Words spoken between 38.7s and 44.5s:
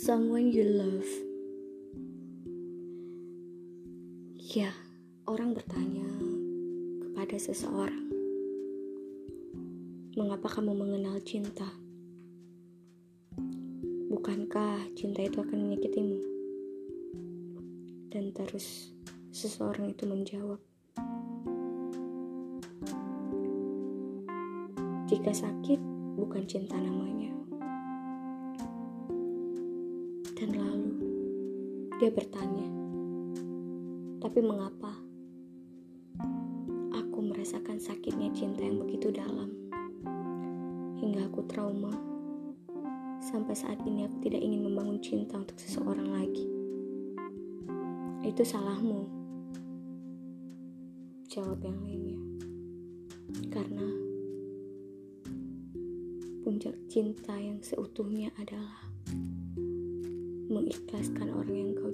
begitu dalam hingga aku trauma? Sampai saat ini aku tidak